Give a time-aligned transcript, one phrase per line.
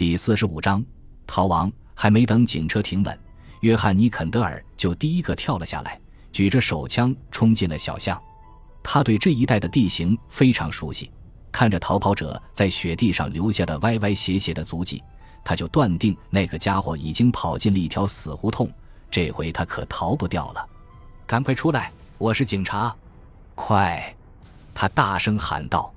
[0.00, 0.82] 第四十五章
[1.26, 1.70] 逃亡。
[1.94, 3.20] 还没等警车停稳，
[3.60, 6.00] 约翰尼·肯德尔就第一个跳了下来，
[6.32, 8.18] 举着手枪冲进了小巷。
[8.82, 11.10] 他对这一带的地形非常熟悉，
[11.52, 15.04] 看着逃跑者在雪地上留下的歪歪斜斜的足迹，
[15.44, 18.66] 他就断定那个家伙已经跑进了一条死胡同。
[19.10, 20.66] 这回他可逃不掉了！
[21.26, 21.92] 赶快出来！
[22.16, 22.96] 我是警察！
[23.54, 24.16] 快！
[24.72, 25.92] 他大声喊道。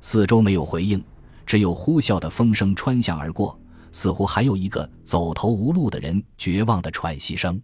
[0.00, 1.02] 四周没有回应，
[1.50, 3.58] 只有呼啸的风声穿巷而过。
[3.90, 7.60] 似乎还有一个走投无路的人绝望的喘息声。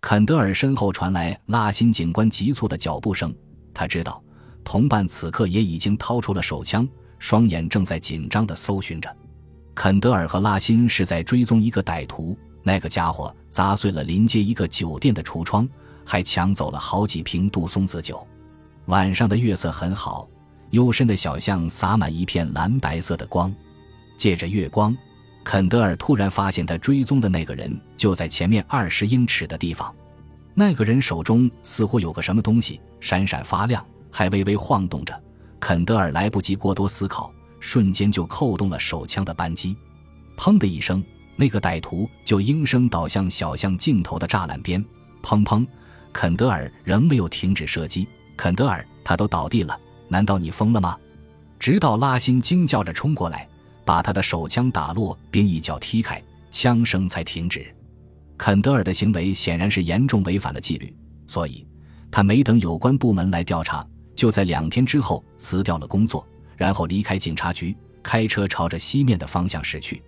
[0.00, 3.30] 肯德尔身后传来拉辛警官急促的脚步声。
[3.74, 4.24] 他知道，
[4.64, 9.14] 同伴此刻也已经掏出了手枪，双眼正在紧张地搜寻着。
[9.74, 12.34] 肯德尔和拉辛是在追踪一个歹徒。
[12.62, 15.68] 那个家伙砸碎了临街一个酒店的橱窗，
[16.02, 18.26] 还抢走了好几瓶杜松子酒。
[18.86, 20.26] 晚上的月色很好，
[20.70, 23.54] 幽深的小巷洒满一片蓝白色的光，
[24.16, 24.96] 借着月光。
[25.44, 29.94] 肯德尔突然发现，他追踪的那个人就在前面二十英尺的地方。
[30.52, 35.22] 那个人手中似乎有个什么东西，闪闪发亮，还微微晃动着。
[35.58, 39.74] 肯德尔来不及过多思考，瞬间就扣动了手枪的扳机。
[40.36, 41.02] 砰的一声，
[41.36, 44.84] 那个歹徒就应声倒向小巷尽头的栅栏边。
[45.22, 45.66] 砰砰！
[46.12, 48.06] 肯德尔仍没有停止射击。
[48.36, 49.78] 肯德尔，他都倒地了，
[50.08, 50.96] 难道你疯了吗？
[51.58, 53.48] 直到拉辛惊叫着冲过来。
[53.84, 57.74] 把他的手枪打落，并一脚踢开，枪声才停止。
[58.36, 60.94] 肯德尔的行为显然是严重违反了纪律，
[61.26, 61.66] 所以
[62.10, 63.82] 他没等有关部门来调查，
[64.14, 66.22] 就在两天之后辞掉了工作，
[66.54, 70.02] 然后离开警察局，开车朝着西面的方向驶去。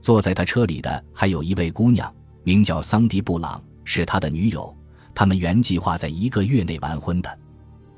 [0.00, 2.10] 坐在他车里的还有一位姑娘，
[2.44, 4.74] 名叫桑迪·布朗，是他的女友。
[5.14, 7.38] 他们原计划在一个月内完婚的。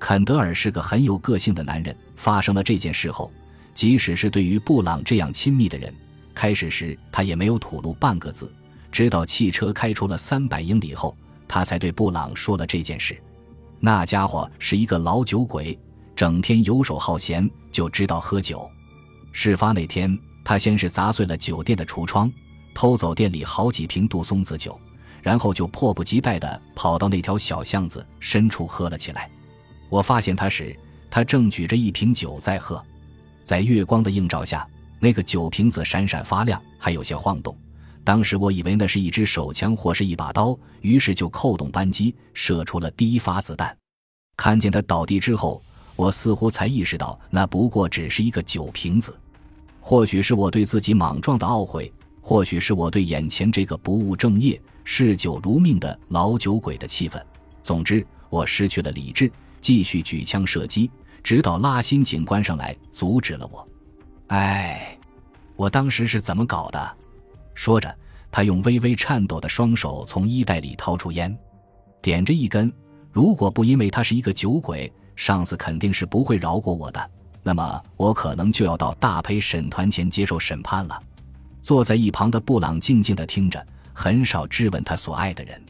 [0.01, 3.31] 肯德尔是个很有个性的男人，发生了这件事后。
[3.73, 5.95] 即使是对于布朗这样亲密的人，
[6.35, 8.53] 开始时他也没有吐露半个字。
[8.91, 13.17] 直到汽车开出了三百英里后，他才对布朗说了这件事。
[13.79, 15.79] 那家伙是一个老酒鬼，
[16.17, 18.69] 整天游手好闲，就知道喝酒。
[19.33, 22.31] 事发那天，他先是砸碎了酒店的橱窗，
[22.75, 24.79] 偷走店里好几瓶杜松子酒，
[25.23, 29.31] 然后就迫不及待地跑到那条小巷子深处喝了起来。
[29.91, 30.75] 我发现他时，
[31.11, 32.83] 他正举着一瓶酒在喝。
[33.45, 34.67] 在月光的映照下，
[35.01, 37.55] 那个酒瓶子闪闪发亮，还有些晃动。
[38.05, 43.77] 当时我以为那是一支手枪或是一把刀，于是就扣动扳机，射出了第一发子弹。
[44.37, 45.63] 看见他倒地之后，
[45.97, 49.15] 我似乎才意识到那不过只是一个酒瓶子。
[49.81, 57.21] 或许是我对自己莽撞的懊悔，或许是我对眼前这个不务正业、嗜酒如命的老酒鬼的气愤。
[57.63, 59.31] 总之，我失去了理智，
[59.61, 60.91] 继续举枪射击。
[61.23, 63.69] 直到拉辛警官上来阻止了我，
[64.29, 64.99] 哎，
[65.55, 66.97] 我当时是怎么搞的？
[67.55, 67.95] 说着，
[68.33, 71.37] 他用微微颤抖的双手从衣袋里掏出烟，
[72.01, 72.73] 点着一根。
[73.13, 77.11] 如果不因为他是一个酒鬼，上司肯定是不会饶过我的。
[77.43, 80.99] 那么，我可能就要到大陪审团前接受审判了。
[81.61, 83.63] 坐在一旁的布朗静静地听着，
[83.93, 85.63] 很少质问他所爱的人。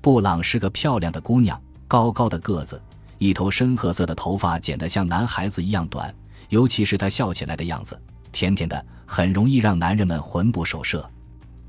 [0.00, 2.80] 布朗是个漂亮的姑娘，高高的个子。
[3.24, 6.14] 一头深褐色的头发剪得像男孩子一样短，
[6.50, 7.98] 尤其是他笑起来的样子，
[8.30, 11.10] 甜甜的，很容易让男人们魂不守舍。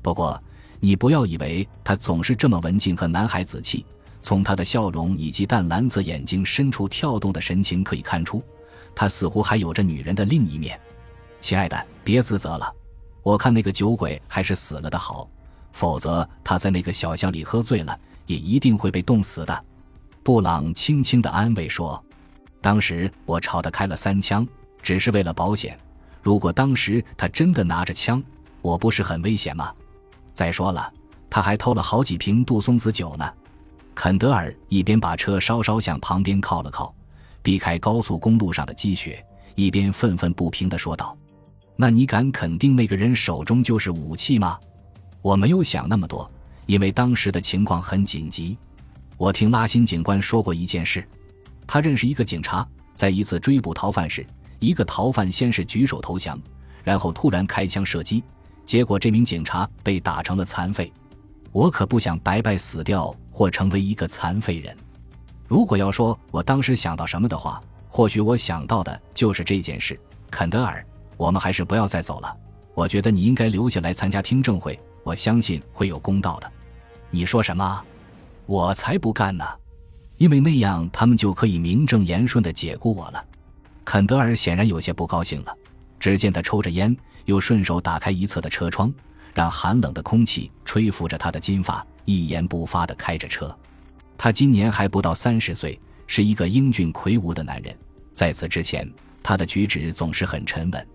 [0.02, 0.38] 不过，
[0.80, 3.86] 你不要以为他总是这么文静和男孩子气。
[4.20, 8.42] 从他的笑容以及淡蓝色眼睛深处跳动的神情可以看出，
[8.94, 10.78] 他似乎还有着女人的另一面。
[11.40, 12.70] 亲爱的，别自责了，
[13.22, 15.26] 我看那个酒鬼还是死了的好，
[15.72, 19.64] 否则他在那个小巷里喝醉了，也一定会被冻死的。
[20.26, 22.04] 布朗轻轻的安慰说
[22.60, 24.44] ：“当时我朝他开了三枪，
[24.82, 25.78] 只是为了保险。
[26.20, 28.20] 如果当时他真的拿着枪，
[28.60, 29.72] 我不是很危险吗？
[30.32, 30.92] 再说了，
[31.30, 33.32] 他还偷了好几瓶杜松子酒呢。”
[33.94, 36.92] 肯德尔一边把车稍稍向旁边靠了靠，
[37.40, 41.16] 避开高速公路上的积雪，一边愤愤不平的说道
[41.78, 44.58] ：“那你敢肯定那个人手中就是武器吗？”
[45.22, 46.28] 我没有想那么多，
[46.66, 48.58] 因为当时的情况很紧急。
[49.18, 51.06] 我听拉辛警官说过一件事，
[51.66, 54.24] 他认识一个警察，在一次追捕逃犯时，
[54.58, 56.38] 一个逃犯先是举手投降，
[56.84, 58.22] 然后突然开枪射击，
[58.66, 60.92] 结果这名警察被打成了残废。
[61.50, 64.76] 我可不想白白死掉或成为一个残废人。
[65.48, 67.58] 如果要说我当时想到什么的话，
[67.88, 69.98] 或许我想到的就是这件事。
[70.30, 70.84] 肯德尔，
[71.16, 72.36] 我们还是不要再走了。
[72.74, 76.52] 我觉得你应该留下来参加听证会，我相信会有公道的。
[77.10, 77.82] 你说什么？
[78.46, 79.44] 我才不干呢，
[80.18, 83.24] 因为那样他们就可以名正言顺地解雇我了。
[83.84, 85.56] 肯德尔显然有些不高兴了，
[85.98, 88.92] 只见他抽着烟，又顺手打开一侧的车窗，
[89.34, 93.56] 让寒冷的空气吹拂着他的金发，一言不发地开着车。
[94.16, 97.76] 他今年还不到三十岁，是一个英俊魁梧的男人。
[98.12, 98.90] 在此之前，
[99.22, 100.88] 他的举止总是很沉稳。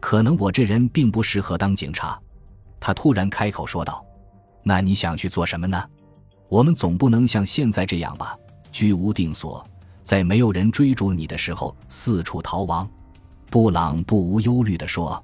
[0.00, 2.18] 可能我这人并不适合当警察，
[2.80, 4.04] 他突然开口说道
[4.64, 5.82] ：“那你想去做什么呢？
[6.48, 8.36] 我们总不能像现在这样吧，
[8.70, 9.64] 居无定所，
[10.02, 12.88] 在没有人追逐你的时候四处逃亡。”
[13.50, 15.22] 布朗不无忧虑地说：“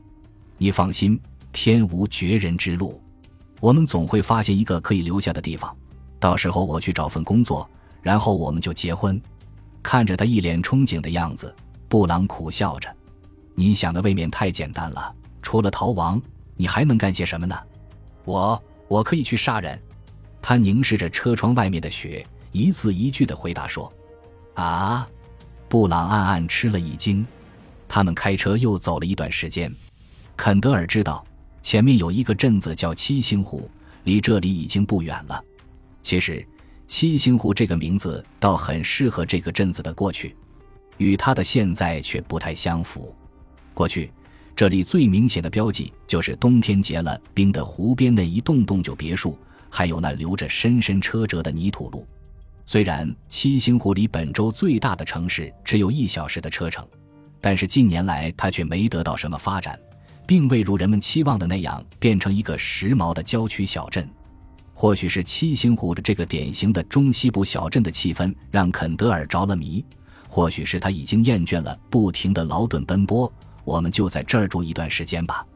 [0.56, 1.20] 你放心，
[1.52, 3.00] 天无绝人之路，
[3.60, 5.74] 我们总会发现一个可以留下的地方。
[6.19, 7.68] 到时候我去找份工作，
[8.00, 9.20] 然后我们就结婚。”
[9.82, 11.52] 看着他一脸憧憬的样子，
[11.88, 12.88] 布朗苦笑着。
[13.56, 15.12] 你想的未免太简单了。
[15.42, 16.22] 除了逃亡，
[16.54, 17.58] 你还能干些什么呢？
[18.25, 19.76] 我，我可以去杀人。
[20.42, 23.90] 他凝视着车窗外面的雪，一字一句的回答说
[24.54, 25.08] ：“啊！”
[25.70, 27.24] 布朗暗暗吃了一惊。
[27.88, 29.72] 他们开车又走了一段时间。
[30.36, 31.24] 肯德尔知道
[31.62, 33.70] 前面有一个镇子叫七星湖，
[34.04, 35.42] 离这里已经不远了。
[36.02, 36.44] 其实，
[36.88, 40.34] 七星湖这个名字倒很适合这个镇子的过去，
[40.98, 43.14] 与他的现在却不太相符。
[43.72, 44.10] 过去，
[44.56, 49.38] 这里最明显的标记就是冬天结了冰的湖边那一栋栋旧别墅，
[49.74, 52.06] 还有那留着深深车辙的泥土路。
[52.66, 56.86] 虽然七星湖离本州最大的城市只有一小时的车程，
[57.40, 59.78] 但是近年来它却没得到什么发展，
[60.26, 64.06] 并未如人们期望的那样变成一个时髦的郊区小镇。
[64.74, 69.84] 或许是七星湖的这个典型的中西部小镇的气氛让肯德尔着了迷，
[70.28, 73.30] 或许是他已经厌倦了不停的劳顿奔波。
[73.64, 75.46] 我们就在这儿住一段时间吧，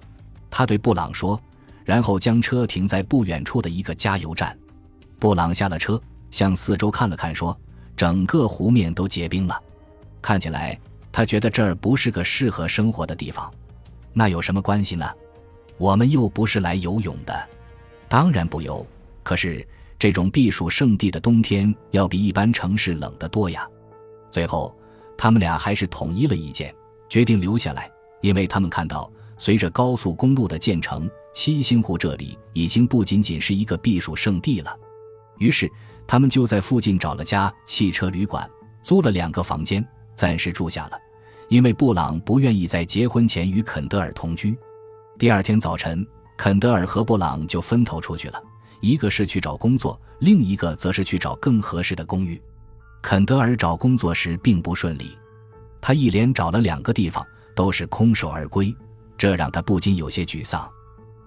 [0.50, 1.40] 他对布朗说，
[1.86, 4.58] 然后将车停在不远处的一个加油站。
[5.20, 5.98] 布朗下了车，
[6.30, 7.58] 向四周看了看，说
[7.96, 9.58] ：“整个湖面都结冰了，
[10.20, 10.78] 看起来
[11.12, 13.50] 他觉得这儿不是个适合生活的地方。
[14.12, 15.08] 那有什么关系呢？
[15.78, 17.48] 我们又不是来游泳的，
[18.08, 18.84] 当然不游。
[19.22, 19.66] 可是
[19.98, 23.66] 这种避暑胜地的冬天要比一般城市冷得多呀。”
[24.28, 24.76] 最后，
[25.16, 26.74] 他们俩还是统一了意见，
[27.08, 27.88] 决定留下来。
[28.22, 34.74] 因为他们看到，随着高速公路的建成，七星湖这里已经不仅仅是一个避暑胜地了。
[35.36, 35.70] 于是，
[36.06, 38.50] 他们就在附近找了家汽车旅馆，
[38.82, 40.98] 租了两个房间，暂时住下了。
[41.50, 44.56] 因为布朗不愿意在结婚前与肯德尔同居。
[45.18, 46.04] 第二天早晨，
[46.38, 48.42] 肯德尔和布朗就分头出去了，
[48.80, 52.40] 一个是去找工作，另一个则是去找更合适的公寓。
[53.02, 55.10] 肯德尔找工作时并不顺利，
[55.82, 57.24] 他一连找了两个地方。
[57.54, 58.74] 都是空手而归，
[59.18, 60.66] 这让他不禁有些沮丧。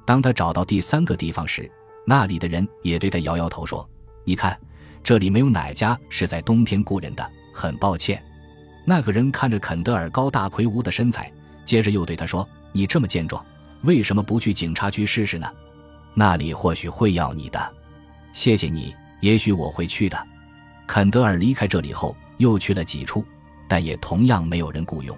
[0.10, 1.70] 当他找到第三个地方时，
[2.04, 3.88] 那里的人也对他摇摇头说
[4.26, 4.60] ：“你看，
[5.04, 7.32] 这里没有哪家是在冬天雇人的。
[7.54, 8.20] 很抱歉。”
[8.88, 11.32] 那个人看着肯德尔高大魁梧的身材，
[11.64, 13.46] 接着又对他说：“你这么健壮，
[13.84, 15.48] 为什么不去警察局试试呢？
[16.16, 17.76] 那里或许会要你的。”
[18.34, 20.18] 谢谢你，也许我会去的。
[20.88, 23.24] 肯德尔离开这里后，又去了几处，
[23.68, 25.16] 但也同样没有人雇佣。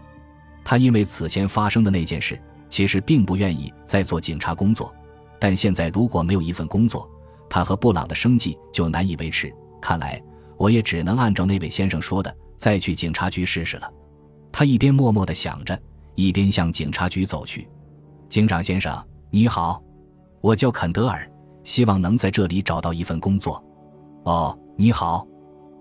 [0.66, 2.38] 他因为此前发生的那件事，
[2.72, 4.92] 其实并不愿意再做警察工作，
[5.38, 7.08] 但现在如果没有一份工作，
[7.50, 9.54] 他和布朗的生计就难以维持。
[9.82, 10.20] 看来
[10.58, 13.92] 我也只能按照那位先生说的，再去警察局试试了。
[14.52, 15.78] 他一边默默地想着，
[16.16, 17.68] 一边向警察局走去。
[18.30, 19.84] 警长先生，你好，
[20.40, 21.30] 我叫肯德尔，
[21.66, 23.62] 希望能在这里找到一份工作。
[24.24, 25.28] 哦，你好，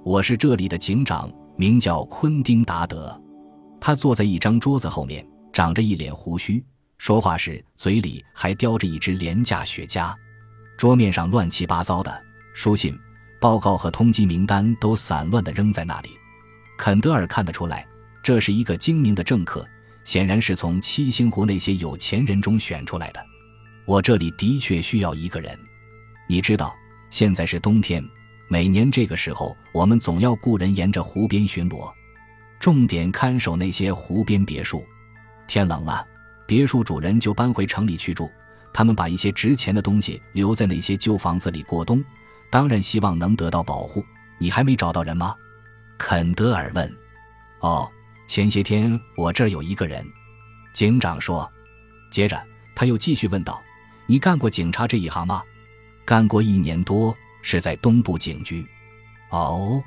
[0.04, 3.16] 我是这里的警长，名叫昆丁达德。
[3.80, 6.64] 他坐在一张桌子后面，长着一脸胡须，
[7.00, 10.14] 说话时嘴里还叼着一支廉价雪茄。
[10.76, 12.94] 桌面上乱七八糟的书信、
[13.40, 16.10] 报告和通缉名单都散乱地扔在那里。
[16.76, 17.86] 肯德尔看得出来，
[18.22, 19.66] 这是一个精明的政客，
[20.04, 23.26] 显然是从七星湖那些有钱人中选出来的。
[23.86, 25.58] 我这里的确需要一个人。
[26.28, 26.76] 你知道，
[27.08, 28.04] 现在是冬天，
[28.46, 31.90] 每年这个时候，我们总要雇人沿着湖边巡逻。
[32.60, 34.84] 重点看守那些湖边别墅，
[35.46, 36.06] 天冷了，
[36.50, 38.28] 别墅主人就搬回城里去住。
[38.72, 42.02] 他们把一些值钱的东西留在那些旧房子里过冬，
[42.50, 44.04] 当然希望能得到保护。
[44.36, 45.32] 你还没找到人吗？
[45.96, 46.92] 肯德尔问。
[47.60, 47.88] 哦，
[48.26, 50.04] 前些天我这儿有一个人，
[50.72, 51.48] 警长说。
[52.10, 52.42] 接着
[52.74, 53.62] 他又继续问道
[54.06, 55.44] ：“你干过警察这一行吗？”
[56.04, 58.66] 干过一年多，是在东部警局。
[59.28, 59.80] 哦，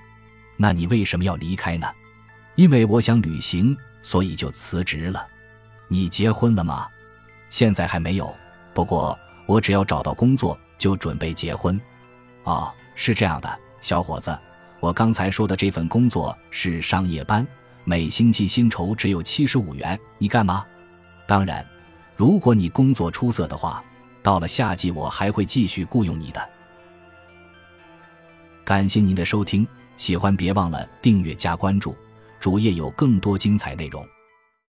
[0.55, 1.91] 那你为什么要离开呢？
[2.55, 5.27] 因为我想旅行，所以就辞职了。
[5.87, 6.87] 你结婚了吗？
[7.49, 8.35] 现在还没有。
[8.73, 11.79] 不过我只要找到工作，就准备结婚。
[12.43, 14.37] 哦，是这样的，小伙子，
[14.79, 17.45] 我刚才说的这份工作是上夜班，
[17.83, 19.99] 每星期薪酬只有七十五元。
[20.17, 20.65] 你干吗？
[21.27, 21.65] 当然，
[22.15, 23.83] 如果你工作出色的话，
[24.21, 26.49] 到了夏季我还会继续雇佣你的。
[28.65, 31.95] 感谢您的收听，喜欢别忘了订阅加关注，
[32.39, 34.05] 主页有更多精彩内容。